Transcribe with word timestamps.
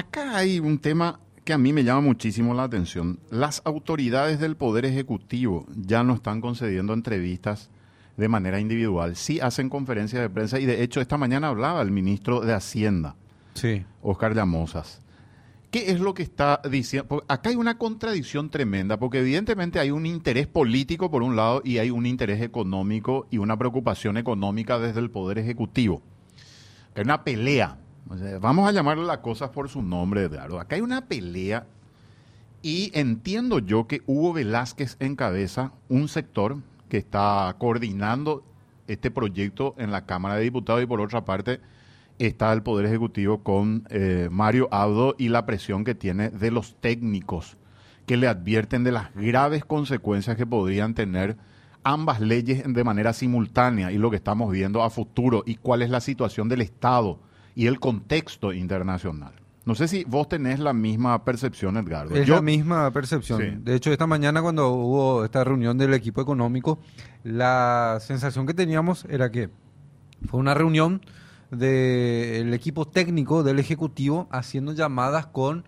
Acá 0.00 0.34
hay 0.34 0.60
un 0.60 0.78
tema 0.78 1.20
que 1.44 1.52
a 1.52 1.58
mí 1.58 1.74
me 1.74 1.84
llama 1.84 2.00
muchísimo 2.00 2.54
la 2.54 2.62
atención. 2.62 3.20
Las 3.28 3.60
autoridades 3.66 4.40
del 4.40 4.56
Poder 4.56 4.86
Ejecutivo 4.86 5.66
ya 5.76 6.02
no 6.02 6.14
están 6.14 6.40
concediendo 6.40 6.94
entrevistas 6.94 7.68
de 8.16 8.26
manera 8.26 8.60
individual, 8.60 9.14
sí 9.14 9.40
hacen 9.40 9.68
conferencias 9.68 10.22
de 10.22 10.30
prensa 10.30 10.58
y 10.58 10.64
de 10.64 10.82
hecho 10.82 11.02
esta 11.02 11.18
mañana 11.18 11.48
hablaba 11.48 11.82
el 11.82 11.90
ministro 11.90 12.40
de 12.40 12.54
Hacienda, 12.54 13.14
Sí. 13.52 13.84
Oscar 14.00 14.34
Llamosas. 14.34 15.02
¿Qué 15.70 15.90
es 15.90 16.00
lo 16.00 16.14
que 16.14 16.22
está 16.22 16.62
diciendo? 16.70 17.06
Porque 17.06 17.26
acá 17.28 17.50
hay 17.50 17.56
una 17.56 17.76
contradicción 17.76 18.48
tremenda, 18.48 18.98
porque 18.98 19.18
evidentemente 19.18 19.80
hay 19.80 19.90
un 19.90 20.06
interés 20.06 20.46
político 20.46 21.10
por 21.10 21.22
un 21.22 21.36
lado 21.36 21.60
y 21.62 21.76
hay 21.76 21.90
un 21.90 22.06
interés 22.06 22.40
económico 22.40 23.26
y 23.30 23.36
una 23.36 23.58
preocupación 23.58 24.16
económica 24.16 24.78
desde 24.78 25.00
el 25.00 25.10
Poder 25.10 25.36
Ejecutivo. 25.36 26.00
Hay 26.94 27.02
una 27.02 27.22
pelea. 27.22 27.76
Vamos 28.40 28.68
a 28.68 28.72
llamarle 28.72 29.04
las 29.04 29.18
cosas 29.18 29.50
por 29.50 29.68
su 29.68 29.82
nombre, 29.82 30.24
Edgardo. 30.24 30.58
Acá 30.58 30.74
hay 30.74 30.82
una 30.82 31.02
pelea 31.02 31.64
y 32.60 32.90
entiendo 32.92 33.60
yo 33.60 33.86
que 33.86 34.02
Hugo 34.04 34.32
Velázquez 34.32 34.96
encabeza 34.98 35.72
un 35.88 36.08
sector 36.08 36.56
que 36.88 36.96
está 36.96 37.54
coordinando 37.58 38.42
este 38.88 39.12
proyecto 39.12 39.76
en 39.78 39.92
la 39.92 40.06
Cámara 40.06 40.34
de 40.34 40.42
Diputados 40.42 40.82
y 40.82 40.86
por 40.86 41.00
otra 41.00 41.24
parte 41.24 41.60
está 42.18 42.52
el 42.52 42.64
Poder 42.64 42.86
Ejecutivo 42.86 43.44
con 43.44 43.86
eh, 43.90 44.28
Mario 44.28 44.66
Abdo 44.72 45.14
y 45.16 45.28
la 45.28 45.46
presión 45.46 45.84
que 45.84 45.94
tiene 45.94 46.30
de 46.30 46.50
los 46.50 46.74
técnicos 46.80 47.56
que 48.06 48.16
le 48.16 48.26
advierten 48.26 48.82
de 48.82 48.90
las 48.90 49.14
graves 49.14 49.64
consecuencias 49.64 50.36
que 50.36 50.46
podrían 50.46 50.94
tener 50.94 51.36
ambas 51.84 52.20
leyes 52.20 52.64
de 52.66 52.84
manera 52.84 53.12
simultánea 53.12 53.92
y 53.92 53.98
lo 53.98 54.10
que 54.10 54.16
estamos 54.16 54.50
viendo 54.50 54.82
a 54.82 54.90
futuro 54.90 55.44
y 55.46 55.54
cuál 55.54 55.82
es 55.82 55.90
la 55.90 56.00
situación 56.00 56.48
del 56.48 56.62
Estado 56.62 57.20
y 57.60 57.66
el 57.66 57.78
contexto 57.78 58.54
internacional. 58.54 59.32
No 59.66 59.74
sé 59.74 59.86
si 59.86 60.04
vos 60.04 60.28
tenés 60.28 60.58
la 60.60 60.72
misma 60.72 61.22
percepción, 61.24 61.76
Edgardo. 61.76 62.16
Es 62.16 62.26
Yo- 62.26 62.36
la 62.36 62.40
misma 62.42 62.90
percepción. 62.90 63.38
Sí. 63.40 63.46
De 63.62 63.74
hecho, 63.74 63.92
esta 63.92 64.06
mañana 64.06 64.40
cuando 64.40 64.70
hubo 64.70 65.24
esta 65.26 65.44
reunión 65.44 65.76
del 65.76 65.92
equipo 65.92 66.22
económico, 66.22 66.78
la 67.22 67.98
sensación 68.00 68.46
que 68.46 68.54
teníamos 68.54 69.04
era 69.10 69.30
que 69.30 69.50
fue 70.26 70.40
una 70.40 70.54
reunión 70.54 71.02
del 71.50 72.54
equipo 72.54 72.86
técnico 72.88 73.42
del 73.42 73.58
Ejecutivo 73.58 74.26
haciendo 74.30 74.72
llamadas 74.72 75.26
con 75.26 75.64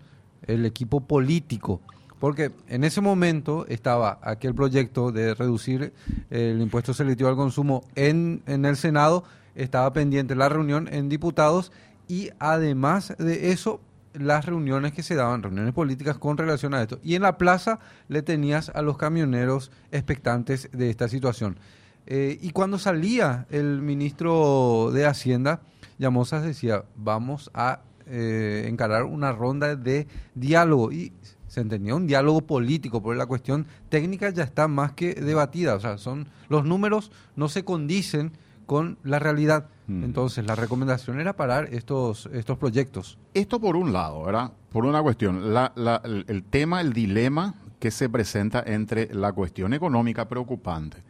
el 0.47 0.65
equipo 0.65 1.01
político. 1.01 1.79
Porque 2.19 2.51
en 2.69 2.83
ese 2.85 3.01
momento 3.01 3.65
estaba 3.67 4.17
aquel 4.23 4.55
proyecto 4.55 5.11
de 5.11 5.35
reducir 5.35 5.93
el 6.31 6.59
impuesto 6.61 6.93
selectivo 6.93 7.29
al 7.29 7.35
consumo 7.35 7.83
en, 7.95 8.41
en 8.47 8.65
el 8.65 8.77
Senado, 8.77 9.25
estaba 9.55 9.93
pendiente 9.93 10.35
la 10.35 10.49
reunión 10.49 10.87
en 10.91 11.09
diputados 11.09 11.71
y 12.07 12.29
además 12.39 13.15
de 13.17 13.51
eso, 13.51 13.81
las 14.13 14.45
reuniones 14.45 14.93
que 14.93 15.03
se 15.03 15.15
daban, 15.15 15.41
reuniones 15.41 15.73
políticas 15.73 16.17
con 16.17 16.37
relación 16.37 16.73
a 16.73 16.81
esto. 16.81 16.99
Y 17.03 17.15
en 17.15 17.21
la 17.21 17.37
plaza 17.37 17.79
le 18.07 18.21
tenías 18.21 18.69
a 18.69 18.81
los 18.81 18.97
camioneros 18.97 19.71
expectantes 19.91 20.69
de 20.71 20.89
esta 20.89 21.07
situación. 21.07 21.57
Eh, 22.05 22.37
y 22.41 22.51
cuando 22.51 22.77
salía 22.77 23.47
el 23.49 23.81
ministro 23.81 24.91
de 24.93 25.05
Hacienda, 25.05 25.61
Llamosas 25.97 26.43
decía, 26.43 26.83
vamos 26.95 27.49
a 27.53 27.81
eh, 28.05 28.65
encarar 28.67 29.03
una 29.03 29.31
ronda 29.31 29.75
de 29.75 30.07
diálogo. 30.35 30.91
Y 30.91 31.13
se 31.47 31.61
entendía 31.61 31.95
un 31.95 32.07
diálogo 32.07 32.41
político, 32.41 33.01
porque 33.01 33.17
la 33.17 33.27
cuestión 33.27 33.67
técnica 33.89 34.29
ya 34.31 34.43
está 34.43 34.67
más 34.67 34.93
que 34.93 35.13
debatida. 35.13 35.75
O 35.75 35.79
sea, 35.79 35.97
son 35.97 36.27
los 36.49 36.65
números 36.65 37.11
no 37.35 37.47
se 37.47 37.63
condicen 37.63 38.33
con 38.65 38.97
la 39.03 39.19
realidad. 39.19 39.69
Mm. 39.87 40.03
Entonces, 40.03 40.45
la 40.45 40.55
recomendación 40.55 41.19
era 41.19 41.33
parar 41.35 41.69
estos, 41.71 42.29
estos 42.33 42.57
proyectos. 42.57 43.17
Esto 43.33 43.59
por 43.59 43.75
un 43.75 43.93
lado, 43.93 44.23
¿verdad? 44.23 44.51
Por 44.71 44.85
una 44.85 45.01
cuestión, 45.01 45.53
la- 45.53 45.71
la- 45.75 46.01
el, 46.05 46.25
el 46.27 46.43
tema, 46.43 46.81
el 46.81 46.93
dilema 46.93 47.55
que 47.79 47.91
se 47.91 48.07
presenta 48.09 48.63
entre 48.65 49.13
la 49.13 49.33
cuestión 49.33 49.73
económica 49.73 50.27
preocupante 50.29 51.03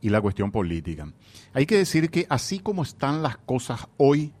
y 0.00 0.08
la 0.08 0.20
cuestión 0.20 0.50
política. 0.50 1.06
Hay 1.52 1.66
que 1.66 1.76
decir 1.76 2.10
que 2.10 2.26
así 2.30 2.58
como 2.58 2.82
están 2.82 3.22
las 3.22 3.36
cosas 3.38 3.86
hoy, 3.98 4.32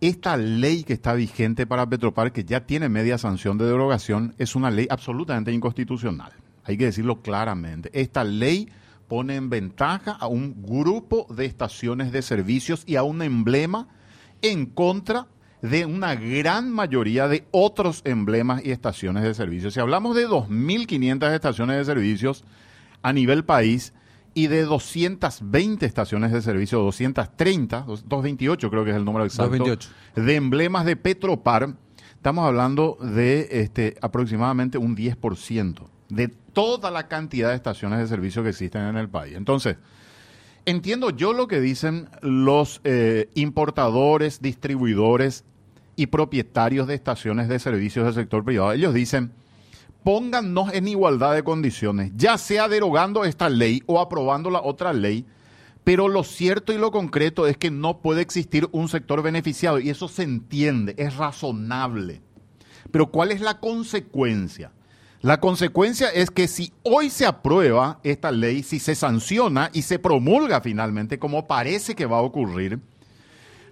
esta 0.00 0.36
ley 0.36 0.84
que 0.84 0.92
está 0.92 1.14
vigente 1.14 1.66
para 1.66 1.88
Petropar, 1.88 2.32
que 2.32 2.44
ya 2.44 2.64
tiene 2.66 2.88
media 2.88 3.18
sanción 3.18 3.58
de 3.58 3.64
derogación, 3.64 4.34
es 4.38 4.54
una 4.54 4.70
ley 4.70 4.86
absolutamente 4.90 5.52
inconstitucional. 5.52 6.32
Hay 6.64 6.76
que 6.76 6.84
decirlo 6.86 7.20
claramente. 7.22 7.90
Esta 7.92 8.22
ley 8.24 8.68
pone 9.08 9.36
en 9.36 9.50
ventaja 9.50 10.12
a 10.12 10.26
un 10.26 10.62
grupo 10.62 11.26
de 11.34 11.46
estaciones 11.46 12.12
de 12.12 12.22
servicios 12.22 12.84
y 12.86 12.96
a 12.96 13.02
un 13.02 13.22
emblema 13.22 13.88
en 14.42 14.66
contra 14.66 15.26
de 15.62 15.86
una 15.86 16.14
gran 16.14 16.70
mayoría 16.70 17.26
de 17.26 17.46
otros 17.50 18.02
emblemas 18.04 18.64
y 18.64 18.70
estaciones 18.70 19.24
de 19.24 19.34
servicios. 19.34 19.74
Si 19.74 19.80
hablamos 19.80 20.14
de 20.14 20.28
2.500 20.28 21.34
estaciones 21.34 21.78
de 21.78 21.84
servicios 21.84 22.44
a 23.02 23.12
nivel 23.12 23.44
país 23.44 23.92
y 24.34 24.46
de 24.46 24.62
220 24.62 25.84
estaciones 25.84 26.30
de 26.30 26.42
servicio, 26.42 26.80
230, 26.80 27.80
228 27.80 28.70
creo 28.70 28.84
que 28.84 28.90
es 28.90 28.96
el 28.96 29.04
número 29.04 29.24
exacto, 29.24 29.56
228. 29.56 29.90
de 30.14 30.36
emblemas 30.36 30.84
de 30.84 30.94
Petropar, 30.94 31.74
estamos 32.14 32.46
hablando 32.46 32.96
de 33.00 33.48
este, 33.50 33.96
aproximadamente 34.00 34.78
un 34.78 34.96
10% 34.96 35.97
de 36.08 36.28
toda 36.28 36.90
la 36.90 37.08
cantidad 37.08 37.50
de 37.50 37.56
estaciones 37.56 37.98
de 37.98 38.06
servicio 38.06 38.42
que 38.42 38.50
existen 38.50 38.82
en 38.82 38.96
el 38.96 39.08
país. 39.08 39.36
Entonces, 39.36 39.76
entiendo 40.64 41.10
yo 41.10 41.32
lo 41.32 41.48
que 41.48 41.60
dicen 41.60 42.08
los 42.22 42.80
eh, 42.84 43.28
importadores, 43.34 44.40
distribuidores 44.40 45.44
y 45.96 46.06
propietarios 46.06 46.86
de 46.86 46.94
estaciones 46.94 47.48
de 47.48 47.58
servicios 47.58 48.04
del 48.04 48.14
sector 48.14 48.44
privado. 48.44 48.72
Ellos 48.72 48.94
dicen, 48.94 49.32
póngannos 50.04 50.72
en 50.72 50.88
igualdad 50.88 51.34
de 51.34 51.42
condiciones, 51.42 52.12
ya 52.16 52.38
sea 52.38 52.68
derogando 52.68 53.24
esta 53.24 53.48
ley 53.48 53.82
o 53.86 54.00
aprobando 54.00 54.48
la 54.50 54.62
otra 54.62 54.92
ley, 54.92 55.26
pero 55.84 56.08
lo 56.08 56.22
cierto 56.22 56.72
y 56.72 56.78
lo 56.78 56.90
concreto 56.90 57.46
es 57.46 57.56
que 57.56 57.70
no 57.70 57.98
puede 57.98 58.20
existir 58.20 58.68
un 58.72 58.88
sector 58.88 59.22
beneficiado 59.22 59.78
y 59.80 59.90
eso 59.90 60.06
se 60.06 60.22
entiende, 60.22 60.94
es 60.98 61.16
razonable. 61.16 62.22
Pero 62.90 63.10
¿cuál 63.10 63.32
es 63.32 63.40
la 63.40 63.58
consecuencia? 63.58 64.70
La 65.20 65.40
consecuencia 65.40 66.08
es 66.10 66.30
que 66.30 66.46
si 66.46 66.72
hoy 66.84 67.10
se 67.10 67.26
aprueba 67.26 67.98
esta 68.04 68.30
ley, 68.30 68.62
si 68.62 68.78
se 68.78 68.94
sanciona 68.94 69.70
y 69.72 69.82
se 69.82 69.98
promulga 69.98 70.60
finalmente, 70.60 71.18
como 71.18 71.48
parece 71.48 71.96
que 71.96 72.06
va 72.06 72.18
a 72.18 72.22
ocurrir, 72.22 72.78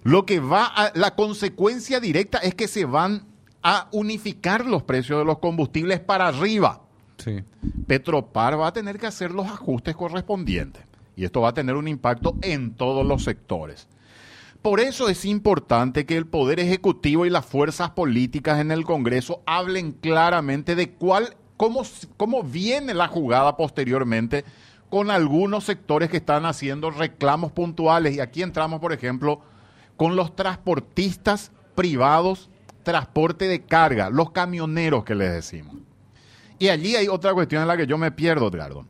lo 0.03 0.27
que 0.27 0.41
va 0.41 0.67
a, 0.67 0.93
la 0.95 1.15
consecuencia 1.15 2.01
directa 2.01 2.39
es 2.39 2.55
que 2.55 2.69
se 2.69 2.85
van 2.85 3.27
a 3.63 3.89
unificar 3.93 4.67
los 4.67 4.83
precios 4.83 5.21
de 5.21 5.25
los 5.25 5.39
combustibles 5.39 6.01
para 6.01 6.29
arriba. 6.29 6.83
Sí. 7.19 7.43
Petropar 7.87 8.59
va 8.61 8.69
a 8.69 8.73
tener 8.73 8.99
que 8.99 9.07
hacer 9.07 9.31
los 9.31 9.47
ajustes 9.47 9.95
correspondientes 9.95 10.85
y 11.17 11.25
esto 11.25 11.41
va 11.41 11.49
a 11.51 11.55
tener 11.55 11.77
un 11.77 11.89
impacto 11.89 12.37
en 12.43 12.75
todos 12.75 13.07
los 13.07 13.25
sectores. 13.25 13.89
Por 14.67 14.81
eso 14.81 15.09
es 15.09 15.25
importante 15.25 16.07
que 16.07 16.17
el 16.17 16.27
Poder 16.27 16.59
Ejecutivo 16.59 17.25
y 17.25 17.31
las 17.31 17.47
fuerzas 17.47 17.91
políticas 17.91 18.59
en 18.59 18.73
el 18.73 18.85
Congreso 18.85 19.41
hablen 19.47 19.93
claramente 19.93 20.75
de 20.75 20.91
cuál, 20.91 21.37
cómo, 21.57 21.85
cómo 22.17 22.43
viene 22.43 22.93
la 22.93 23.07
jugada 23.07 23.57
posteriormente 23.57 24.45
con 24.91 25.13
algunos 25.13 25.63
sectores 25.63 26.11
que 26.11 26.17
están 26.17 26.47
haciendo 26.47 26.91
reclamos 26.91 27.53
puntuales. 27.53 28.17
Y 28.17 28.19
aquí 28.19 28.43
entramos, 28.43 28.81
por 28.81 28.93
ejemplo, 28.93 29.41
con 29.97 30.17
los 30.17 30.35
transportistas 30.35 31.53
privados, 31.77 32.51
transporte 32.83 33.47
de 33.47 33.63
carga, 33.63 34.11
los 34.11 34.33
camioneros 34.33 35.05
que 35.05 35.15
les 35.15 35.33
decimos. 35.33 35.77
Y 36.59 36.71
allí 36.71 36.97
hay 36.97 37.07
otra 37.07 37.35
cuestión 37.35 37.63
en 37.63 37.69
la 37.69 37.77
que 37.77 37.87
yo 37.87 37.99
me 37.99 38.11
pierdo, 38.11 38.49
Edgardo. 38.49 38.85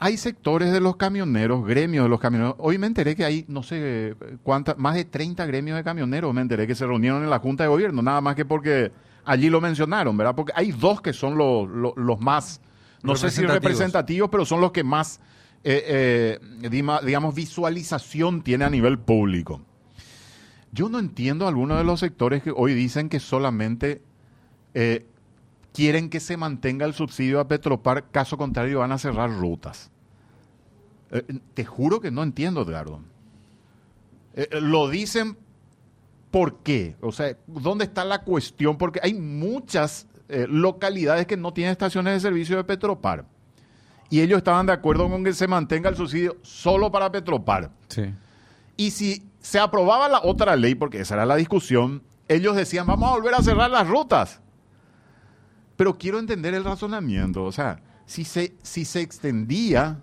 Hay 0.00 0.16
sectores 0.16 0.72
de 0.72 0.80
los 0.80 0.96
camioneros, 0.96 1.66
gremios 1.66 2.04
de 2.04 2.08
los 2.08 2.20
camioneros. 2.20 2.54
Hoy 2.58 2.78
me 2.78 2.86
enteré 2.86 3.16
que 3.16 3.24
hay, 3.24 3.44
no 3.48 3.62
sé 3.62 4.14
cuántas, 4.44 4.78
más 4.78 4.94
de 4.94 5.04
30 5.04 5.44
gremios 5.46 5.76
de 5.76 5.82
camioneros. 5.82 6.32
Me 6.32 6.40
enteré 6.40 6.66
que 6.66 6.74
se 6.74 6.86
reunieron 6.86 7.24
en 7.24 7.30
la 7.30 7.40
Junta 7.40 7.64
de 7.64 7.68
Gobierno, 7.68 8.00
nada 8.00 8.20
más 8.20 8.36
que 8.36 8.44
porque 8.44 8.92
allí 9.24 9.50
lo 9.50 9.60
mencionaron, 9.60 10.16
¿verdad? 10.16 10.34
Porque 10.36 10.52
hay 10.54 10.70
dos 10.70 11.00
que 11.00 11.12
son 11.12 11.36
los, 11.36 11.68
los, 11.68 11.96
los 11.96 12.20
más, 12.20 12.60
no 13.02 13.16
sé 13.16 13.30
si 13.30 13.44
Representativos. 13.44 14.30
pero 14.30 14.44
son 14.44 14.60
los 14.60 14.72
que 14.72 14.84
más, 14.84 15.20
eh, 15.64 16.38
eh, 16.62 17.00
digamos, 17.04 17.34
visualización 17.34 18.42
tiene 18.42 18.64
a 18.64 18.70
nivel 18.70 18.98
público. 18.98 19.60
Yo 20.70 20.88
no 20.88 20.98
entiendo 20.98 21.48
algunos 21.48 21.78
de 21.78 21.84
los 21.84 22.00
sectores 22.00 22.42
que 22.42 22.52
hoy 22.54 22.74
dicen 22.74 23.08
que 23.08 23.20
solamente 23.20 24.02
eh, 24.74 25.06
quieren 25.78 26.10
que 26.10 26.18
se 26.18 26.36
mantenga 26.36 26.84
el 26.86 26.92
subsidio 26.92 27.38
a 27.38 27.46
Petropar, 27.46 28.10
caso 28.10 28.36
contrario 28.36 28.80
van 28.80 28.90
a 28.90 28.98
cerrar 28.98 29.30
rutas. 29.30 29.92
Eh, 31.12 31.22
te 31.54 31.64
juro 31.64 32.00
que 32.00 32.10
no 32.10 32.24
entiendo, 32.24 32.62
Edgardo. 32.62 33.00
Eh, 34.34 34.48
eh, 34.50 34.60
lo 34.60 34.88
dicen 34.88 35.36
¿por 36.32 36.56
qué? 36.64 36.96
O 37.00 37.12
sea, 37.12 37.36
¿dónde 37.46 37.84
está 37.84 38.04
la 38.04 38.22
cuestión? 38.22 38.76
Porque 38.76 38.98
hay 39.00 39.14
muchas 39.14 40.08
eh, 40.28 40.48
localidades 40.48 41.28
que 41.28 41.36
no 41.36 41.52
tienen 41.52 41.70
estaciones 41.70 42.12
de 42.14 42.20
servicio 42.28 42.56
de 42.56 42.64
Petropar. 42.64 43.26
Y 44.10 44.20
ellos 44.20 44.38
estaban 44.38 44.66
de 44.66 44.72
acuerdo 44.72 45.08
con 45.08 45.22
que 45.22 45.32
se 45.32 45.46
mantenga 45.46 45.90
el 45.90 45.96
subsidio 45.96 46.38
solo 46.42 46.90
para 46.90 47.12
Petropar. 47.12 47.70
Sí. 47.86 48.12
Y 48.76 48.90
si 48.90 49.22
se 49.40 49.60
aprobaba 49.60 50.08
la 50.08 50.22
otra 50.24 50.56
ley, 50.56 50.74
porque 50.74 51.02
esa 51.02 51.14
era 51.14 51.24
la 51.24 51.36
discusión, 51.36 52.02
ellos 52.26 52.56
decían, 52.56 52.84
vamos 52.84 53.10
a 53.10 53.12
volver 53.12 53.34
a 53.36 53.42
cerrar 53.44 53.70
las 53.70 53.86
rutas. 53.86 54.40
Pero 55.78 55.96
quiero 55.96 56.18
entender 56.18 56.54
el 56.54 56.64
razonamiento. 56.64 57.44
O 57.44 57.52
sea, 57.52 57.80
si 58.04 58.24
se, 58.24 58.52
si 58.62 58.84
se 58.84 59.00
extendía 59.00 60.00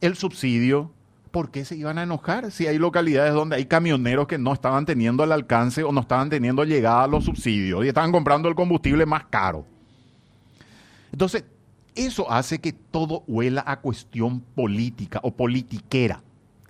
el 0.00 0.16
subsidio, 0.16 0.90
¿por 1.30 1.50
qué 1.50 1.66
se 1.66 1.76
iban 1.76 1.98
a 1.98 2.04
enojar? 2.04 2.50
Si 2.50 2.66
hay 2.66 2.78
localidades 2.78 3.34
donde 3.34 3.56
hay 3.56 3.66
camioneros 3.66 4.26
que 4.26 4.38
no 4.38 4.54
estaban 4.54 4.86
teniendo 4.86 5.22
el 5.22 5.32
alcance 5.32 5.84
o 5.84 5.92
no 5.92 6.00
estaban 6.00 6.30
teniendo 6.30 6.64
llegada 6.64 7.04
a 7.04 7.08
los 7.08 7.26
subsidios 7.26 7.84
y 7.84 7.88
estaban 7.88 8.10
comprando 8.10 8.48
el 8.48 8.54
combustible 8.54 9.04
más 9.04 9.26
caro. 9.26 9.66
Entonces, 11.12 11.44
eso 11.94 12.32
hace 12.32 12.58
que 12.58 12.72
todo 12.72 13.22
huela 13.26 13.64
a 13.66 13.80
cuestión 13.80 14.40
política 14.40 15.20
o 15.22 15.30
politiquera, 15.36 16.22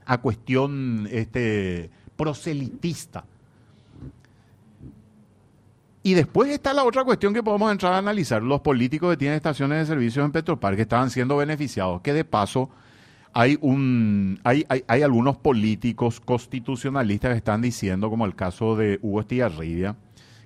a 0.04 0.18
cuestión 0.20 1.08
este, 1.12 1.90
proselitista. 2.16 3.24
Y 6.06 6.14
después 6.14 6.48
está 6.50 6.72
la 6.72 6.84
otra 6.84 7.02
cuestión 7.02 7.34
que 7.34 7.42
podemos 7.42 7.68
entrar 7.72 7.94
a 7.94 7.98
analizar. 7.98 8.40
Los 8.40 8.60
políticos 8.60 9.10
que 9.10 9.16
tienen 9.16 9.34
estaciones 9.34 9.80
de 9.80 9.86
servicio 9.86 10.24
en 10.24 10.30
Petropar 10.30 10.76
que 10.76 10.82
estaban 10.82 11.10
siendo 11.10 11.36
beneficiados, 11.36 12.00
que 12.00 12.12
de 12.12 12.24
paso 12.24 12.70
hay, 13.32 13.58
un, 13.60 14.38
hay, 14.44 14.64
hay, 14.68 15.02
algunos 15.02 15.36
políticos 15.36 16.20
constitucionalistas 16.20 17.32
que 17.32 17.38
están 17.38 17.60
diciendo, 17.60 18.08
como 18.08 18.24
el 18.24 18.36
caso 18.36 18.76
de 18.76 19.00
Hugo 19.02 19.18
Estigarribia, 19.18 19.96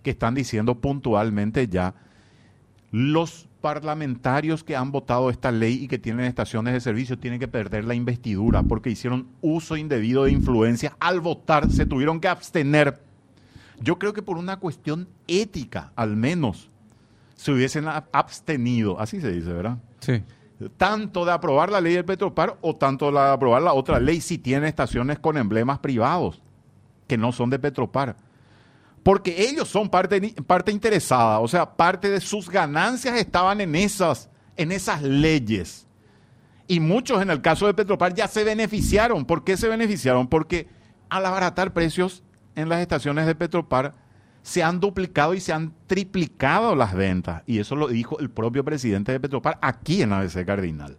que 0.02 0.08
están 0.08 0.34
diciendo 0.34 0.76
puntualmente 0.76 1.68
ya 1.68 1.92
los 2.90 3.46
parlamentarios 3.60 4.64
que 4.64 4.76
han 4.76 4.90
votado 4.90 5.28
esta 5.28 5.52
ley 5.52 5.84
y 5.84 5.88
que 5.88 5.98
tienen 5.98 6.24
estaciones 6.24 6.72
de 6.72 6.80
servicio 6.80 7.18
tienen 7.18 7.38
que 7.38 7.48
perder 7.48 7.84
la 7.84 7.94
investidura 7.94 8.62
porque 8.62 8.88
hicieron 8.88 9.26
uso 9.42 9.76
indebido 9.76 10.24
de 10.24 10.32
influencia 10.32 10.96
al 11.00 11.20
votar, 11.20 11.70
se 11.70 11.84
tuvieron 11.84 12.18
que 12.18 12.28
abstener 12.28 13.09
yo 13.80 13.98
creo 13.98 14.12
que 14.12 14.22
por 14.22 14.36
una 14.38 14.58
cuestión 14.58 15.08
ética, 15.26 15.92
al 15.96 16.16
menos, 16.16 16.70
se 17.34 17.52
hubiesen 17.52 17.86
abstenido, 18.12 19.00
así 19.00 19.20
se 19.20 19.32
dice, 19.32 19.52
¿verdad? 19.52 19.78
Sí. 20.00 20.22
Tanto 20.76 21.24
de 21.24 21.32
aprobar 21.32 21.70
la 21.70 21.80
ley 21.80 21.94
del 21.94 22.04
Petropar 22.04 22.58
o 22.60 22.76
tanto 22.76 23.10
de 23.10 23.18
aprobar 23.18 23.62
la 23.62 23.72
otra 23.72 23.98
ley 23.98 24.20
si 24.20 24.36
tiene 24.36 24.68
estaciones 24.68 25.18
con 25.18 25.38
emblemas 25.38 25.78
privados, 25.78 26.42
que 27.06 27.16
no 27.16 27.32
son 27.32 27.48
de 27.48 27.58
Petropar. 27.58 28.16
Porque 29.02 29.48
ellos 29.48 29.68
son 29.68 29.88
parte, 29.88 30.34
parte 30.46 30.70
interesada, 30.70 31.40
o 31.40 31.48
sea, 31.48 31.74
parte 31.74 32.10
de 32.10 32.20
sus 32.20 32.50
ganancias 32.50 33.16
estaban 33.16 33.62
en 33.62 33.74
esas, 33.74 34.28
en 34.56 34.70
esas 34.72 35.02
leyes. 35.02 35.86
Y 36.68 36.78
muchos 36.78 37.22
en 37.22 37.30
el 37.30 37.40
caso 37.40 37.66
de 37.66 37.74
Petropar 37.74 38.14
ya 38.14 38.28
se 38.28 38.44
beneficiaron. 38.44 39.24
¿Por 39.24 39.42
qué 39.42 39.56
se 39.56 39.66
beneficiaron? 39.66 40.28
Porque 40.28 40.68
al 41.08 41.24
abaratar 41.24 41.72
precios 41.72 42.22
en 42.60 42.68
las 42.68 42.80
estaciones 42.80 43.26
de 43.26 43.34
Petropar 43.34 43.94
se 44.42 44.62
han 44.62 44.80
duplicado 44.80 45.34
y 45.34 45.40
se 45.40 45.52
han 45.52 45.72
triplicado 45.86 46.74
las 46.74 46.94
ventas. 46.94 47.42
Y 47.46 47.58
eso 47.58 47.76
lo 47.76 47.88
dijo 47.88 48.18
el 48.20 48.30
propio 48.30 48.64
presidente 48.64 49.12
de 49.12 49.20
Petropar 49.20 49.58
aquí 49.60 50.02
en 50.02 50.12
ABC 50.12 50.44
Cardinal. 50.46 50.96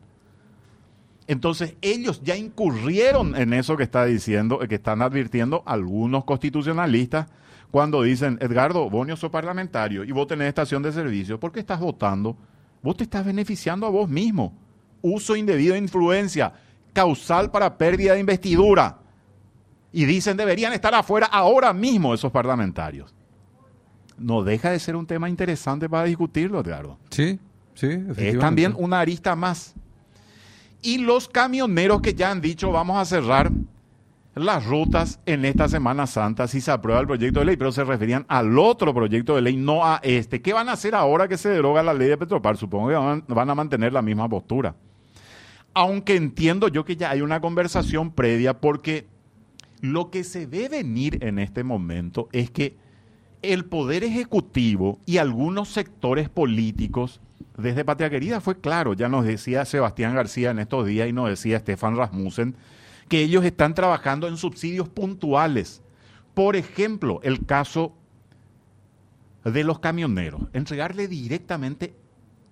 Entonces, 1.28 1.76
ellos 1.82 2.22
ya 2.24 2.36
incurrieron 2.36 3.36
en 3.36 3.54
eso 3.54 3.78
que 3.78 3.84
está 3.84 4.06
diciendo, 4.06 4.60
que 4.60 4.76
están 4.76 5.02
advirtiendo 5.02 5.64
algunos 5.66 6.26
constitucionalistas 6.26 7.28
cuando 7.72 8.02
dicen, 8.04 8.38
Edgardo, 8.42 8.90
vos 8.90 9.08
no 9.08 9.16
sos 9.16 9.32
parlamentario 9.32 10.04
y 10.04 10.12
vos 10.12 10.28
tenés 10.28 10.50
estación 10.50 10.84
de 10.84 10.92
servicio, 10.92 11.40
¿por 11.40 11.54
qué 11.54 11.62
estás 11.62 11.80
votando? 11.80 12.36
Vos 12.82 12.98
te 12.98 13.06
estás 13.06 13.26
beneficiando 13.26 13.86
a 13.88 13.90
vos 13.90 14.10
mismo. 14.10 14.54
Uso 15.02 15.36
indebido 15.36 15.74
de 15.74 15.80
influencia, 15.80 16.52
causal 16.92 17.50
para 17.50 17.78
pérdida 17.78 18.14
de 18.14 18.20
investidura 18.20 19.01
y 19.92 20.06
dicen 20.06 20.38
deberían 20.38 20.74
estar 20.74 20.94
afuera 20.96 21.28
ahora 21.28 21.74
mismo 21.74 22.14
esos 22.14 22.32
parlamentarios. 22.32 23.14
No 24.18 24.44
deja 24.44 24.72
de 24.72 24.80
ser 24.80 24.96
un 24.96 25.08
tema 25.08 25.30
interesante 25.30 25.90
para 25.90 26.04
discutirlo, 26.06 26.62
claro. 26.64 26.98
Sí, 27.10 27.40
sí. 27.74 27.90
Es 28.18 28.38
también 28.40 28.74
una 28.78 29.00
arista 29.00 29.36
más. 29.36 29.74
Y 30.82 31.00
los 31.00 31.28
camioneros 31.28 32.02
que 32.02 32.14
ya 32.14 32.32
han 32.32 32.42
dicho 32.42 32.72
vamos 32.72 32.98
a 32.98 33.06
cerrar 33.06 33.52
las 34.34 34.66
rutas 34.66 35.20
en 35.26 35.44
esta 35.44 35.68
Semana 35.68 36.08
Santa 36.08 36.48
si 36.48 36.62
se 36.62 36.72
aprueba 36.72 37.02
el 37.02 37.08
proyecto 37.08 37.40
de 37.40 37.46
ley, 37.48 37.58
pero 37.58 37.72
se 37.72 37.84
referían 37.84 38.26
al 38.30 38.58
otro 38.58 38.94
proyecto 38.94 39.36
de 39.36 39.42
ley, 39.42 39.58
no 39.58 39.86
a 39.86 40.00
este. 40.04 40.42
¿Qué 40.42 40.54
van 40.54 40.70
a 40.70 40.74
hacer 40.74 40.96
ahora 40.96 41.28
que 41.28 41.38
se 41.38 41.50
deroga 41.50 41.84
la 41.84 41.94
ley 41.94 42.08
de 42.08 42.18
Petropar? 42.18 42.58
Supongo 42.58 42.90
que 42.90 42.96
van, 42.96 43.24
van 43.28 43.50
a 43.50 43.56
mantener 43.56 43.92
la 43.92 44.02
misma 44.02 44.30
postura. 44.30 44.76
Aunque 45.74 46.16
entiendo 46.16 46.68
yo 46.68 46.86
que 46.86 46.96
ya 46.96 47.12
hay 47.12 47.22
una 47.22 47.42
conversación 47.42 48.12
previa 48.12 48.60
porque 48.60 49.08
lo 49.82 50.12
que 50.12 50.24
se 50.24 50.46
ve 50.46 50.70
venir 50.70 51.24
en 51.24 51.40
este 51.40 51.64
momento 51.64 52.30
es 52.32 52.52
que 52.52 52.78
el 53.42 53.66
Poder 53.66 54.04
Ejecutivo 54.04 55.00
y 55.08 55.18
algunos 55.18 55.70
sectores 55.70 56.30
políticos, 56.30 57.20
desde 57.58 57.84
Patria 57.84 58.12
Querida 58.12 58.40
fue 58.40 58.60
claro, 58.60 58.94
ya 58.94 59.10
nos 59.10 59.26
decía 59.26 59.66
Sebastián 59.66 60.14
García 60.14 60.52
en 60.52 60.60
estos 60.60 60.86
días 60.86 61.10
y 61.10 61.14
nos 61.14 61.30
decía 61.30 61.60
Stefan 61.60 61.98
Rasmussen, 61.98 62.56
que 63.10 63.22
ellos 63.22 63.44
están 63.44 63.74
trabajando 63.74 64.28
en 64.28 64.38
subsidios 64.38 64.88
puntuales. 64.88 65.82
Por 66.36 66.56
ejemplo, 66.56 67.20
el 67.24 67.46
caso 67.46 67.94
de 69.44 69.64
los 69.64 69.80
camioneros, 69.80 70.44
entregarle 70.54 71.08
directamente 71.08 71.96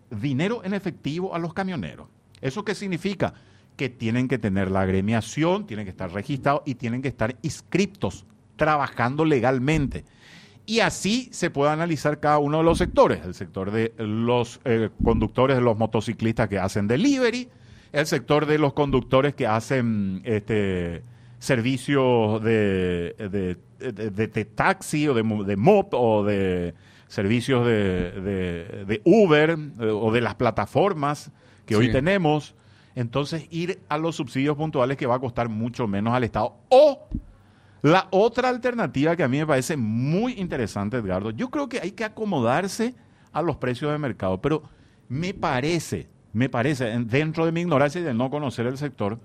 dinero 0.09 0.63
en 0.63 0.73
efectivo 0.73 1.35
a 1.35 1.39
los 1.39 1.53
camioneros. 1.53 2.07
¿Eso 2.41 2.65
qué 2.65 2.73
significa? 2.73 3.35
Que 3.79 3.87
tienen 3.87 4.27
que 4.27 4.37
tener 4.37 4.69
la 4.69 4.81
agremiación, 4.81 5.65
tienen 5.65 5.85
que 5.85 5.91
estar 5.91 6.11
registrados 6.11 6.63
y 6.65 6.75
tienen 6.75 7.01
que 7.01 7.07
estar 7.07 7.37
inscriptos, 7.43 8.25
trabajando 8.57 9.23
legalmente. 9.23 10.03
Y 10.65 10.81
así 10.81 11.29
se 11.31 11.49
puede 11.49 11.71
analizar 11.71 12.19
cada 12.19 12.39
uno 12.39 12.57
de 12.57 12.65
los 12.65 12.77
sectores, 12.77 13.25
el 13.25 13.33
sector 13.33 13.71
de 13.71 13.93
los 13.97 14.59
eh, 14.65 14.89
conductores 15.01 15.55
de 15.55 15.63
los 15.63 15.77
motociclistas 15.77 16.49
que 16.49 16.59
hacen 16.59 16.89
delivery, 16.89 17.47
el 17.93 18.05
sector 18.05 18.45
de 18.47 18.57
los 18.57 18.73
conductores 18.73 19.33
que 19.33 19.47
hacen 19.47 20.21
este, 20.25 21.01
servicios 21.39 22.43
de, 22.43 23.55
de, 23.79 24.45
taxi 24.45 25.07
o 25.07 25.13
de, 25.13 25.23
de 25.23 25.55
MOP 25.55 25.93
o 25.93 26.25
de 26.25 26.73
servicios 27.07 27.65
de, 27.65 29.01
Uber 29.05 29.51
eh, 29.51 29.85
o 29.85 30.11
de 30.11 30.19
las 30.19 30.35
plataformas 30.35 31.31
que 31.65 31.77
hoy 31.77 31.93
tenemos 31.93 32.55
entonces 32.95 33.47
ir 33.49 33.81
a 33.89 33.97
los 33.97 34.15
subsidios 34.15 34.57
puntuales 34.57 34.97
que 34.97 35.05
va 35.05 35.15
a 35.15 35.19
costar 35.19 35.49
mucho 35.49 35.87
menos 35.87 36.13
al 36.13 36.23
Estado. 36.23 36.55
O 36.69 37.07
la 37.81 38.07
otra 38.11 38.49
alternativa 38.49 39.15
que 39.15 39.23
a 39.23 39.27
mí 39.27 39.37
me 39.37 39.47
parece 39.47 39.77
muy 39.77 40.33
interesante, 40.33 40.97
Edgardo, 40.97 41.31
yo 41.31 41.49
creo 41.49 41.69
que 41.69 41.79
hay 41.79 41.91
que 41.91 42.03
acomodarse 42.03 42.93
a 43.31 43.41
los 43.41 43.57
precios 43.57 43.91
de 43.91 43.97
mercado, 43.97 44.41
pero 44.41 44.63
me 45.07 45.33
parece, 45.33 46.09
me 46.33 46.49
parece, 46.49 46.85
dentro 47.05 47.45
de 47.45 47.51
mi 47.51 47.61
ignorancia 47.61 48.01
y 48.01 48.03
de 48.03 48.13
no 48.13 48.29
conocer 48.29 48.67
el 48.67 48.77
sector, 48.77 49.19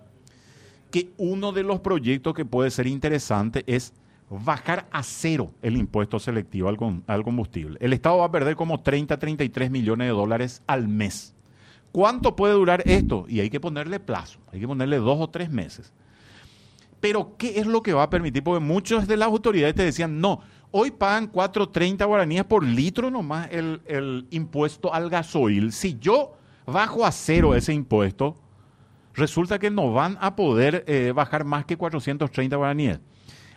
que 0.90 1.10
uno 1.16 1.50
de 1.50 1.64
los 1.64 1.80
proyectos 1.80 2.34
que 2.34 2.44
puede 2.44 2.70
ser 2.70 2.86
interesante 2.86 3.64
es 3.66 3.92
bajar 4.30 4.86
a 4.92 5.02
cero 5.02 5.52
el 5.60 5.76
impuesto 5.76 6.18
selectivo 6.18 6.68
al, 6.68 6.78
al 7.06 7.24
combustible. 7.24 7.78
El 7.80 7.92
Estado 7.92 8.18
va 8.18 8.26
a 8.26 8.30
perder 8.30 8.56
como 8.56 8.80
30, 8.80 9.18
33 9.18 9.70
millones 9.70 10.06
de 10.06 10.12
dólares 10.12 10.62
al 10.66 10.88
mes. 10.88 11.33
¿Cuánto 11.94 12.34
puede 12.34 12.54
durar 12.54 12.82
esto? 12.86 13.24
Y 13.28 13.38
hay 13.38 13.50
que 13.50 13.60
ponerle 13.60 14.00
plazo, 14.00 14.40
hay 14.52 14.58
que 14.58 14.66
ponerle 14.66 14.96
dos 14.96 15.16
o 15.20 15.30
tres 15.30 15.48
meses. 15.48 15.92
Pero, 16.98 17.36
¿qué 17.36 17.60
es 17.60 17.68
lo 17.68 17.84
que 17.84 17.92
va 17.92 18.02
a 18.02 18.10
permitir? 18.10 18.42
Porque 18.42 18.58
muchas 18.58 19.06
de 19.06 19.16
las 19.16 19.28
autoridades 19.28 19.76
te 19.76 19.84
decían, 19.84 20.20
no, 20.20 20.40
hoy 20.72 20.90
pagan 20.90 21.30
4.30 21.30 22.04
guaraníes 22.04 22.42
por 22.46 22.64
litro 22.64 23.12
nomás 23.12 23.48
el, 23.52 24.26
impuesto 24.30 24.92
al 24.92 25.08
gasoil. 25.08 25.70
Si 25.70 25.96
yo 26.00 26.32
bajo 26.66 27.06
a 27.06 27.12
cero 27.12 27.54
ese 27.54 27.72
impuesto, 27.72 28.34
resulta 29.12 29.60
que 29.60 29.70
no 29.70 29.92
van 29.92 30.18
a 30.20 30.34
poder 30.34 30.82
eh, 30.88 31.12
bajar 31.14 31.44
más 31.44 31.64
que 31.64 31.76
430 31.76 32.56
guaraníes. 32.56 32.98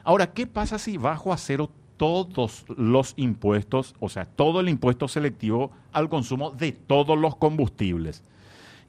Ahora, 0.03 0.31
¿qué 0.31 0.45
pasa 0.45 0.77
si 0.77 0.97
bajo 0.97 1.33
a 1.33 1.37
cero 1.37 1.71
todos 1.97 2.65
los 2.77 3.13
impuestos, 3.17 3.95
o 3.99 4.09
sea, 4.09 4.25
todo 4.25 4.59
el 4.59 4.69
impuesto 4.69 5.07
selectivo 5.07 5.71
al 5.91 6.09
consumo 6.09 6.51
de 6.51 6.71
todos 6.71 7.17
los 7.17 7.35
combustibles. 7.35 8.23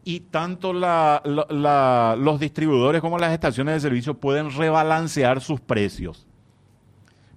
Y 0.04 0.20
tanto 0.20 0.72
los 0.72 2.40
distribuidores 2.40 3.00
como 3.00 3.18
las 3.18 3.32
estaciones 3.32 3.74
de 3.74 3.80
servicio 3.80 4.14
pueden 4.14 4.50
rebalancear 4.50 5.40
sus 5.40 5.60
precios, 5.60 6.26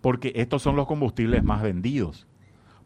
porque 0.01 0.31
estos 0.35 0.61
son 0.61 0.75
los 0.75 0.87
combustibles 0.87 1.43
más 1.43 1.61
vendidos. 1.61 2.27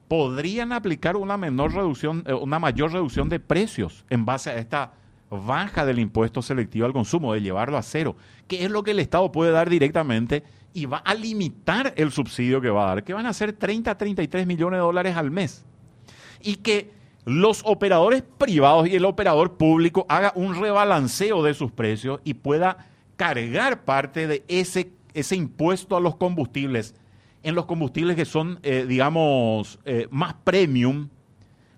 Podrían 0.07 0.71
aplicar 0.71 1.17
una 1.17 1.35
menor 1.35 1.73
reducción, 1.73 2.23
eh, 2.27 2.33
una 2.33 2.59
mayor 2.59 2.93
reducción 2.93 3.27
de 3.27 3.39
precios 3.39 4.05
en 4.09 4.23
base 4.23 4.51
a 4.51 4.57
esta 4.57 4.93
baja 5.31 5.85
del 5.85 5.99
impuesto 5.99 6.41
selectivo 6.41 6.85
al 6.85 6.93
consumo, 6.93 7.33
de 7.33 7.41
llevarlo 7.41 7.77
a 7.77 7.81
cero, 7.81 8.15
que 8.47 8.63
es 8.63 8.71
lo 8.71 8.83
que 8.83 8.91
el 8.91 8.99
Estado 8.99 9.31
puede 9.31 9.51
dar 9.51 9.69
directamente 9.69 10.43
y 10.75 10.85
va 10.85 10.97
a 10.97 11.15
limitar 11.15 11.93
el 11.95 12.11
subsidio 12.11 12.61
que 12.61 12.69
va 12.69 12.83
a 12.83 12.87
dar, 12.95 13.03
que 13.03 13.13
van 13.13 13.25
a 13.25 13.33
ser 13.33 13.53
30 13.53 13.89
a 13.89 13.97
33 13.97 14.45
millones 14.45 14.77
de 14.77 14.81
dólares 14.81 15.15
al 15.15 15.31
mes. 15.31 15.65
Y 16.41 16.57
que 16.57 16.91
los 17.23 17.63
operadores 17.65 18.23
privados 18.37 18.87
y 18.87 18.95
el 18.95 19.05
operador 19.05 19.57
público 19.57 20.05
haga 20.09 20.33
un 20.35 20.53
rebalanceo 20.61 21.41
de 21.41 21.53
sus 21.53 21.71
precios 21.71 22.19
y 22.23 22.35
pueda 22.35 22.89
cargar 23.15 23.85
parte 23.85 24.27
de 24.27 24.43
ese, 24.47 24.91
ese 25.13 25.35
impuesto 25.35 25.95
a 25.95 25.99
los 26.01 26.17
combustibles 26.17 26.93
en 27.45 27.53
los 27.53 27.67
combustibles 27.67 28.15
que 28.15 28.25
son, 28.25 28.59
eh, 28.63 28.85
digamos, 28.87 29.77
eh, 29.85 30.07
más 30.09 30.33
premium, 30.43 31.09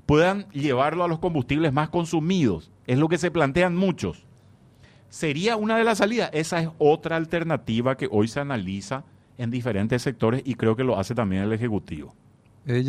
puedan 0.06 0.48
llevarlo 0.52 1.04
a 1.04 1.10
los 1.10 1.20
combustibles 1.20 1.74
más 1.74 1.90
consumidos. 1.90 2.72
Es 2.86 2.98
lo 2.98 3.10
que 3.10 3.18
se 3.18 3.32
plantean 3.32 3.76
muchos. 3.76 4.27
¿Sería 5.10 5.56
una 5.56 5.78
de 5.78 5.84
las 5.84 6.00
salidas? 6.00 6.30
Esa 6.34 6.62
es 6.62 6.70
otra 6.78 7.16
alternativa 7.16 7.96
que 7.96 8.08
hoy 8.12 8.28
se 8.28 8.40
analiza 8.40 9.04
en 9.38 9.52
diferentes 9.52 10.02
sectores 10.02 10.42
y 10.46 10.56
creo 10.56 10.76
que 10.76 10.84
lo 10.84 11.00
hace 11.00 11.16
también 11.16 11.44
el 11.44 11.54
Ejecutivo. 11.54 12.14
Eh, 12.66 12.86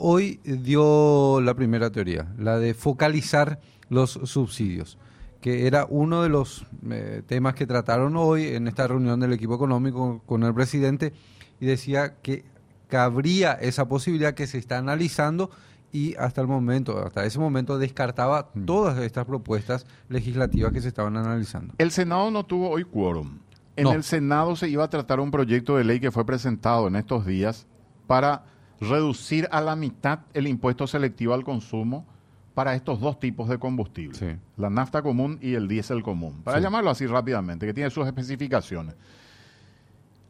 hoy 0.00 0.40
dio 0.44 1.40
la 1.42 1.54
primera 1.54 1.90
teoría, 1.90 2.32
la 2.38 2.58
de 2.58 2.72
focalizar 2.72 3.60
los 3.90 4.12
subsidios, 4.12 4.96
que 5.42 5.66
era 5.66 5.86
uno 5.88 6.22
de 6.22 6.30
los 6.30 6.66
eh, 6.90 7.22
temas 7.26 7.54
que 7.54 7.66
trataron 7.66 8.16
hoy 8.16 8.46
en 8.46 8.68
esta 8.68 8.86
reunión 8.88 9.20
del 9.20 9.34
equipo 9.34 9.54
económico 9.54 10.22
con 10.24 10.44
el 10.44 10.54
presidente 10.54 11.12
y 11.60 11.66
decía 11.66 12.14
que 12.22 12.44
cabría 12.88 13.52
esa 13.52 13.86
posibilidad 13.86 14.32
que 14.32 14.46
se 14.46 14.56
está 14.56 14.78
analizando 14.78 15.50
y 15.98 16.14
hasta 16.16 16.40
el 16.40 16.46
momento, 16.46 17.04
hasta 17.04 17.24
ese 17.24 17.40
momento 17.40 17.76
descartaba 17.76 18.50
mm. 18.54 18.64
todas 18.66 18.98
estas 18.98 19.24
propuestas 19.24 19.84
legislativas 20.08 20.72
que 20.72 20.80
se 20.80 20.88
estaban 20.88 21.16
analizando. 21.16 21.74
El 21.78 21.90
Senado 21.90 22.30
no 22.30 22.46
tuvo 22.46 22.70
hoy 22.70 22.84
quórum. 22.84 23.38
En 23.74 23.88
el 23.88 24.04
Senado 24.04 24.54
se 24.54 24.68
iba 24.68 24.84
a 24.84 24.90
tratar 24.90 25.18
un 25.20 25.30
proyecto 25.30 25.76
de 25.76 25.84
ley 25.84 26.00
que 26.00 26.10
fue 26.10 26.24
presentado 26.24 26.86
en 26.86 26.96
estos 26.96 27.26
días 27.26 27.66
para 28.06 28.44
reducir 28.80 29.48
a 29.50 29.60
la 29.60 29.74
mitad 29.74 30.20
el 30.34 30.46
impuesto 30.46 30.86
selectivo 30.86 31.34
al 31.34 31.44
consumo 31.44 32.06
para 32.54 32.74
estos 32.74 33.00
dos 33.00 33.20
tipos 33.20 33.48
de 33.48 33.58
combustible, 33.58 34.38
la 34.56 34.68
nafta 34.68 35.00
común 35.00 35.38
y 35.40 35.54
el 35.54 35.68
diésel 35.68 36.02
común, 36.02 36.42
para 36.42 36.58
llamarlo 36.58 36.90
así 36.90 37.06
rápidamente, 37.06 37.66
que 37.66 37.74
tiene 37.74 37.90
sus 37.90 38.04
especificaciones. 38.04 38.96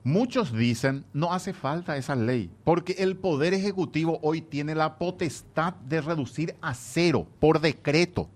Muchos 0.08 0.54
dicen, 0.56 1.04
no 1.12 1.34
hace 1.34 1.52
falta 1.52 1.98
esa 1.98 2.16
ley, 2.16 2.50
porque 2.64 2.94
el 3.00 3.18
Poder 3.18 3.52
Ejecutivo 3.52 4.18
hoy 4.22 4.40
tiene 4.40 4.74
la 4.74 4.96
potestad 4.96 5.74
de 5.74 6.00
reducir 6.00 6.56
a 6.62 6.72
cero 6.72 7.26
por 7.38 7.60
decreto 7.60 8.30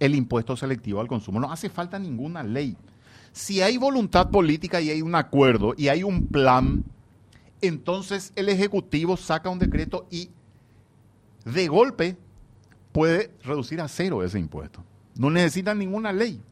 el 0.00 0.16
impuesto 0.16 0.56
selectivo 0.56 1.00
al 1.00 1.06
consumo. 1.06 1.38
No 1.38 1.52
hace 1.52 1.68
falta 1.68 2.00
ninguna 2.00 2.42
ley. 2.42 2.76
Si 3.30 3.62
hay 3.62 3.76
voluntad 3.76 4.28
política 4.30 4.80
y 4.80 4.90
hay 4.90 5.02
un 5.02 5.14
acuerdo 5.14 5.72
y 5.76 5.86
hay 5.86 6.02
un 6.02 6.26
plan, 6.26 6.82
entonces 7.60 8.32
el 8.34 8.48
Ejecutivo 8.48 9.16
saca 9.16 9.50
un 9.50 9.60
decreto 9.60 10.08
y 10.10 10.30
de 11.44 11.68
golpe 11.68 12.16
puede 12.90 13.30
reducir 13.44 13.80
a 13.80 13.86
cero 13.86 14.24
ese 14.24 14.40
impuesto. 14.40 14.82
No 15.16 15.30
necesita 15.30 15.76
ninguna 15.76 16.12
ley. 16.12 16.42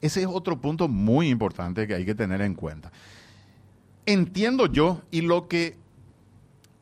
Ese 0.00 0.20
es 0.20 0.28
otro 0.28 0.60
punto 0.60 0.86
muy 0.86 1.30
importante 1.30 1.88
que 1.88 1.94
hay 1.94 2.04
que 2.04 2.14
tener 2.14 2.40
en 2.42 2.54
cuenta. 2.54 2.92
Entiendo 4.06 4.66
yo, 4.66 5.00
y 5.10 5.22
lo 5.22 5.48
que 5.48 5.76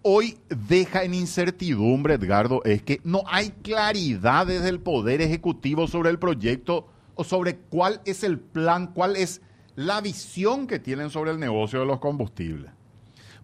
hoy 0.03 0.39
deja 0.69 1.05
en 1.05 1.15
incertidumbre, 1.15 2.15
Edgardo, 2.15 2.63
es 2.65 2.83
que 2.83 3.01
no 3.05 3.23
hay 3.27 3.51
claridad 3.63 4.47
desde 4.47 4.69
el 4.69 4.81
Poder 4.81 5.21
Ejecutivo 5.21 5.87
sobre 5.87 6.11
el 6.11 6.19
proyecto 6.19 6.89
o 7.15 7.25
sobre 7.25 7.57
cuál 7.57 8.01
es 8.05 8.25
el 8.25 8.39
plan, 8.39 8.89
cuál 8.89 9.17
es 9.17 9.41
la 9.77 10.01
visión 10.01 10.67
que 10.67 10.79
tienen 10.79 11.11
sobre 11.11 11.31
el 11.31 11.39
negocio 11.39 11.81
de 11.81 11.87
los 11.87 12.01
combustibles. 12.01 12.71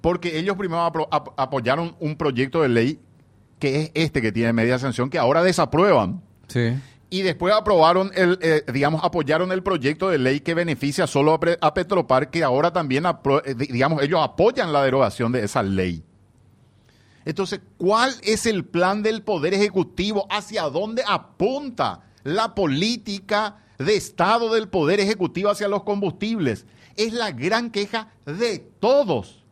Porque 0.01 0.39
ellos 0.39 0.57
primero 0.57 0.83
apoyaron 1.37 1.97
un 2.01 2.17
proyecto 2.17 2.63
de 2.63 2.69
ley 2.69 2.99
que 3.59 3.83
es 3.83 3.91
este 3.95 4.23
que 4.23 4.33
tiene 4.33 4.53
media 4.53 4.79
sanción, 4.79 5.11
que 5.11 5.19
ahora 5.19 5.43
desaprueban. 5.43 6.23
Sí 6.49 6.75
y 7.11 7.23
después 7.23 7.55
aprobaron 7.55 8.11
el, 8.15 8.39
eh, 8.43 8.65
digamos, 8.73 9.03
apoyaron 9.03 9.51
el 9.53 9.63
proyecto 9.63 10.11
de 10.11 10.19
ley 10.19 10.41
que 10.41 10.55
beneficia 10.55 11.07
solo 11.07 11.39
a, 11.61 11.75
Petropar, 11.75 12.31
que 12.31 12.45
ahora 12.45 12.73
también, 12.73 13.05
eh, 13.07 13.55
digamos, 13.55 14.03
ellos 14.03 14.21
apoyan 14.23 14.73
la 14.73 14.83
derogación 14.83 15.33
de 15.33 15.45
esa 15.45 15.63
ley. 15.63 16.05
Entonces, 17.25 17.61
¿cuál 17.77 18.15
es 18.23 18.47
el 18.47 18.65
plan 18.65 19.03
del 19.03 19.23
Poder 19.23 19.55
Ejecutivo? 19.55 20.27
¿Hacia 20.31 20.65
dónde 20.65 21.03
apunta 21.07 22.03
la 22.25 22.55
política 22.55 23.65
de 23.79 23.97
Estado 23.97 24.53
del 24.53 24.69
Poder 24.69 25.01
Ejecutivo 25.01 25.51
hacia 25.51 25.69
los 25.69 25.85
combustibles? 25.85 26.67
Es 26.97 27.13
la 27.13 27.31
gran 27.31 27.71
queja 27.71 28.13
de 28.27 28.59
todos. 28.81 29.45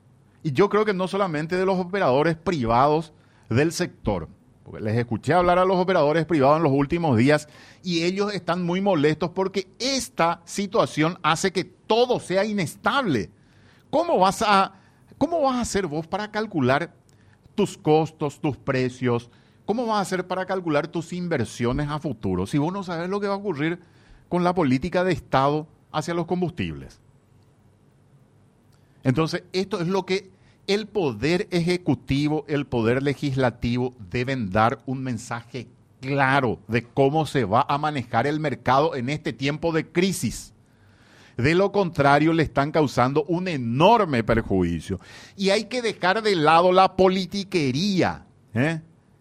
Y 0.43 0.53
yo 0.53 0.69
creo 0.69 0.85
que 0.85 0.95
no 0.95 1.09
solamente 1.09 1.57
de 1.57 1.67
los 1.67 1.79
operadores 1.79 2.37
privados 2.37 3.13
del 3.49 3.73
sector 3.73 4.29
les 4.81 4.97
escuché 4.97 5.33
hablar 5.33 5.59
a 5.59 5.65
los 5.65 5.77
operadores 5.77 6.25
privados 6.27 6.57
en 6.57 6.65
los 6.65 6.73
últimos 6.73 7.17
días 7.17 7.49
y 7.83 8.03
ellos 8.03 8.35
están 8.35 8.65
muy 8.65 8.81
molestos 8.81 9.31
porque 9.31 9.69
esta 9.79 10.43
situación 10.45 11.19
hace 11.23 11.53
que 11.53 11.65
todo 11.65 12.19
sea 12.21 12.45
inestable. 12.45 13.31
¿Cómo 13.91 14.19
vas 14.19 14.43
a, 14.43 14.75
cómo 15.19 15.41
vas 15.41 15.57
a 15.57 15.61
hacer 15.61 15.87
vos 15.87 16.07
para 16.07 16.31
calcular 16.31 16.93
tus 17.55 17.79
costos, 17.79 18.41
tus 18.41 18.57
precios? 18.57 19.31
¿Cómo 19.65 19.87
vas 19.87 19.99
a 19.99 20.01
hacer 20.01 20.27
para 20.27 20.47
calcular 20.47 20.89
tus 20.89 21.13
inversiones 21.13 21.89
a 21.89 21.99
futuro 21.99 22.47
si 22.47 22.59
vos 22.59 22.73
no 22.73 22.83
sabes 22.83 23.09
lo 23.09 23.21
que 23.21 23.29
va 23.29 23.35
a 23.35 23.39
ocurrir 23.39 23.81
con 24.29 24.43
la 24.43 24.55
política 24.55 25.05
de 25.05 25.13
Estado 25.13 25.67
hacia 25.93 26.15
los 26.15 26.27
combustibles? 26.27 27.01
Entonces, 29.05 29.45
esto 29.53 29.81
es 29.81 29.87
lo 29.87 30.05
que 30.05 30.31
el 30.67 30.87
poder 30.87 31.49
ejecutivo, 31.51 32.45
el 32.49 32.67
poder 32.67 33.03
legislativo 33.03 33.95
deben 34.11 34.51
dar 34.51 34.81
un 34.87 35.03
mensaje 35.03 35.69
claro 36.01 36.61
de 36.69 36.83
cómo 36.83 37.27
se 37.27 37.45
va 37.45 37.65
a 37.69 37.79
manejar 37.79 38.27
el 38.27 38.41
mercado 38.41 38.95
en 38.95 39.09
este 39.09 39.33
tiempo 39.33 39.73
de 39.73 39.87
crisis. 39.87 40.53
De 41.37 41.55
lo 41.55 41.71
contrario, 41.71 42.33
le 42.33 42.43
están 42.43 42.73
causando 42.73 43.25
un 43.25 43.47
enorme 43.49 44.25
perjuicio. 44.25 44.99
Y 45.37 45.51
hay 45.51 45.65
que 45.65 45.83
dejar 45.83 46.23
de 46.23 46.35
lado 46.35 46.73
la 46.73 46.97
politiquería, 46.97 48.25
¿eh? 48.55 48.81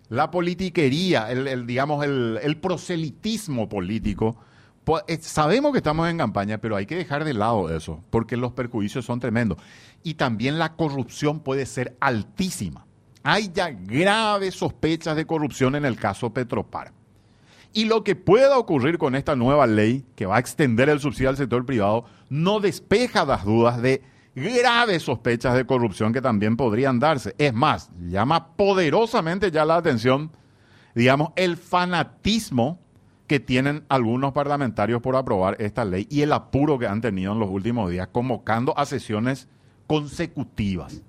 la 0.09 0.31
politiquería, 0.31 1.29
el, 1.29 1.67
digamos, 1.67 2.05
el, 2.05 2.39
el 2.41 2.57
proselitismo 2.57 3.67
político 3.67 4.37
sabemos 5.21 5.71
que 5.71 5.79
estamos 5.79 6.09
en 6.09 6.17
campaña, 6.17 6.57
pero 6.57 6.75
hay 6.75 6.85
que 6.85 6.95
dejar 6.95 7.23
de 7.23 7.33
lado 7.33 7.75
eso, 7.75 8.03
porque 8.09 8.37
los 8.37 8.51
perjuicios 8.53 9.05
son 9.05 9.19
tremendos. 9.19 9.57
Y 10.03 10.15
también 10.15 10.59
la 10.59 10.73
corrupción 10.73 11.39
puede 11.39 11.65
ser 11.65 11.95
altísima. 11.99 12.85
Hay 13.23 13.51
ya 13.53 13.71
graves 13.71 14.55
sospechas 14.55 15.15
de 15.15 15.25
corrupción 15.25 15.75
en 15.75 15.85
el 15.85 15.97
caso 15.97 16.31
Petropar. 16.31 16.93
Y 17.73 17.85
lo 17.85 18.03
que 18.03 18.15
pueda 18.15 18.57
ocurrir 18.57 18.97
con 18.97 19.15
esta 19.15 19.35
nueva 19.35 19.67
ley, 19.67 20.05
que 20.15 20.25
va 20.25 20.37
a 20.37 20.39
extender 20.39 20.87
el 20.87 20.99
subsidio 20.99 21.29
al 21.29 21.37
sector 21.37 21.65
privado, 21.65 22.05
no 22.29 22.59
despeja 22.59 23.25
las 23.25 23.43
dudas 23.43 23.81
de 23.81 24.01
graves 24.35 25.03
sospechas 25.03 25.55
de 25.55 25.65
corrupción 25.65 26.13
que 26.13 26.21
también 26.21 26.55
podrían 26.55 26.99
darse. 26.99 27.33
Es 27.37 27.53
más, 27.53 27.89
llama 27.99 28.55
poderosamente 28.55 29.51
ya 29.51 29.65
la 29.65 29.77
atención, 29.77 30.31
digamos, 30.93 31.31
el 31.35 31.57
fanatismo 31.57 32.79
que 33.27 33.39
tienen 33.39 33.83
algunos 33.89 34.33
parlamentarios 34.33 35.01
por 35.01 35.15
aprobar 35.15 35.55
esta 35.59 35.83
ley 35.83 36.07
y 36.09 36.21
el 36.21 36.31
apuro 36.31 36.77
que 36.77 36.87
han 36.87 37.01
tenido 37.01 37.33
en 37.33 37.39
los 37.39 37.49
últimos 37.49 37.89
días 37.89 38.07
convocando 38.11 38.77
a 38.77 38.85
sesiones 38.85 39.47
consecutivas. 39.87 41.01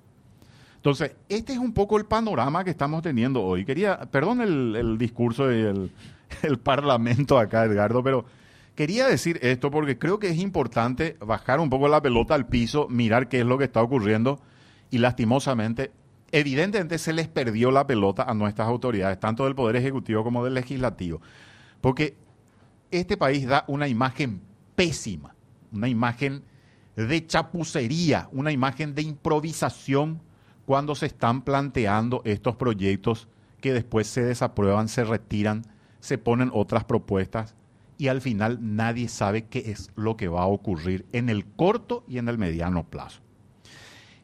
Entonces, 0.77 1.15
este 1.29 1.53
es 1.53 1.59
un 1.59 1.73
poco 1.73 1.97
el 1.97 2.05
panorama 2.05 2.63
que 2.63 2.69
estamos 2.69 3.01
teniendo 3.01 3.43
hoy. 3.43 3.65
Quería, 3.65 3.99
perdón 4.11 4.41
el, 4.41 4.97
discurso 4.97 5.47
del 5.47 5.91
el 6.43 6.59
parlamento 6.59 7.37
acá, 7.37 7.65
Edgardo, 7.65 8.03
pero 8.03 8.25
quería 8.75 9.07
decir 9.07 9.39
esto 9.41 9.69
porque 9.71 9.97
creo 9.97 10.19
que 10.19 10.29
es 10.29 10.37
importante 10.37 11.17
bajar 11.19 11.59
un 11.59 11.69
poco 11.69 11.87
la 11.87 12.01
pelota 12.01 12.35
al 12.35 12.47
piso, 12.47 12.87
mirar 12.89 13.27
qué 13.27 13.41
es 13.41 13.45
lo 13.45 13.57
que 13.57 13.65
está 13.65 13.81
ocurriendo 13.81 14.39
y 14.89 14.99
lastimosamente, 14.99 15.91
evidentemente 16.31 16.97
se 16.97 17.13
les 17.13 17.27
perdió 17.27 17.71
la 17.71 17.85
pelota 17.87 18.23
a 18.23 18.33
nuestras 18.33 18.67
autoridades, 18.67 19.19
tanto 19.19 19.45
del 19.45 19.55
Poder 19.55 19.75
Ejecutivo 19.75 20.23
como 20.23 20.43
del 20.43 20.53
Legislativo. 20.53 21.21
Porque 21.81 22.15
este 22.91 23.17
país 23.17 23.47
da 23.47 23.65
una 23.67 23.87
imagen 23.87 24.41
pésima, 24.75 25.35
una 25.71 25.87
imagen 25.87 26.43
de 26.95 27.25
chapucería, 27.27 28.29
una 28.31 28.51
imagen 28.51 28.95
de 28.95 29.03
improvisación 29.03 30.21
cuando 30.65 30.95
se 30.95 31.05
están 31.05 31.43
planteando 31.43 32.21
estos 32.25 32.55
proyectos 32.55 33.27
que 33.61 33.73
después 33.73 34.07
se 34.07 34.23
desaprueban, 34.23 34.87
se 34.87 35.03
retiran, 35.03 35.63
se 35.99 36.17
ponen 36.17 36.51
otras 36.53 36.83
propuestas 36.83 37.55
y 37.97 38.07
al 38.09 38.21
final 38.21 38.59
nadie 38.61 39.07
sabe 39.07 39.45
qué 39.45 39.71
es 39.71 39.89
lo 39.95 40.17
que 40.17 40.27
va 40.27 40.43
a 40.43 40.47
ocurrir 40.47 41.05
en 41.11 41.29
el 41.29 41.45
corto 41.45 42.03
y 42.07 42.17
en 42.17 42.27
el 42.27 42.37
mediano 42.37 42.83
plazo. 42.83 43.21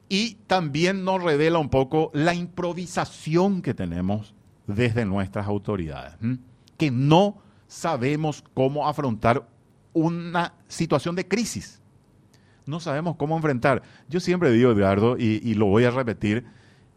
Y 0.10 0.36
también 0.48 1.03
nos 1.03 1.24
revela 1.24 1.60
un 1.60 1.69
poco 1.69 2.12
la 2.13 2.36
improvisación 2.36 3.62
que 3.62 3.74
tenemos 3.74 4.36
desde 4.67 5.05
nuestras 5.05 5.48
autoridades, 5.48 6.13
no 6.92 7.38
sabemos 7.68 8.44
cómo 8.54 8.88
afrontar 8.88 9.48
una 9.94 10.54
situación 10.68 11.16
de 11.16 11.28
crisis. 11.28 11.82
No 12.66 12.80
sabemos 12.80 13.16
cómo 13.18 13.36
enfrentar. 13.36 13.84
Yo 14.10 14.20
siempre 14.20 14.52
digo, 14.52 14.72
Edgardo, 14.72 15.18
y, 15.18 15.54
lo 15.56 15.66
voy 15.66 15.84
a 15.84 15.92
repetir, 15.92 16.46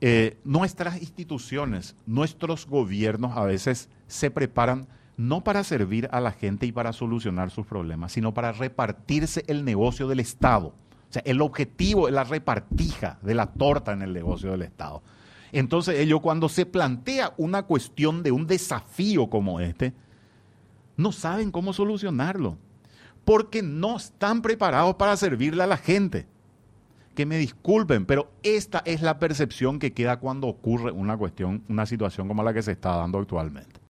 eh, 0.00 0.38
nuestras 0.44 1.00
instituciones, 1.00 1.96
nuestros 2.06 2.66
gobiernos 2.66 3.36
a 3.36 3.44
veces 3.44 3.88
se 4.06 4.30
preparan 4.30 4.86
no 5.16 5.42
para 5.42 5.64
servir 5.64 6.08
a 6.12 6.20
la 6.20 6.32
gente 6.32 6.66
y 6.66 6.72
para 6.72 6.92
solucionar 6.92 7.50
sus 7.50 7.66
problemas, 7.66 8.12
sino 8.12 8.34
para 8.34 8.52
repartirse 8.52 9.44
el 9.46 9.64
negocio 9.64 10.08
del 10.08 10.20
Estado, 10.20 10.74
O 11.08 11.12
sea, 11.12 11.22
el 11.24 11.40
objetivo 11.40 12.08
es 12.08 12.14
la 12.14 12.24
repartija 12.24 13.18
de 13.22 13.34
la 13.34 13.46
torta 13.46 13.92
en 13.92 14.02
el 14.02 14.12
negocio 14.12 14.50
del 14.50 14.62
Estado. 14.62 15.02
Entonces 15.58 15.98
ellos 15.98 16.20
cuando 16.20 16.50
se 16.50 16.66
plantea 16.66 17.32
una 17.38 17.62
cuestión 17.62 18.22
de 18.22 18.30
un 18.30 18.46
desafío 18.46 19.30
como 19.30 19.58
este, 19.58 19.94
no 20.98 21.12
saben 21.12 21.50
cómo 21.50 21.72
solucionarlo, 21.72 22.58
porque 23.24 23.62
no 23.62 23.96
están 23.96 24.42
preparados 24.42 24.96
para 24.96 25.16
servirle 25.16 25.62
a 25.62 25.66
la 25.66 25.78
gente. 25.78 26.26
Que 27.14 27.24
me 27.24 27.38
disculpen, 27.38 28.04
pero 28.04 28.30
esta 28.42 28.82
es 28.84 29.00
la 29.00 29.18
percepción 29.18 29.78
que 29.78 29.94
queda 29.94 30.18
cuando 30.18 30.46
ocurre 30.46 30.90
una 30.90 31.16
cuestión, 31.16 31.64
una 31.70 31.86
situación 31.86 32.28
como 32.28 32.42
la 32.42 32.52
que 32.52 32.60
se 32.60 32.72
está 32.72 32.94
dando 32.94 33.18
actualmente. 33.18 33.80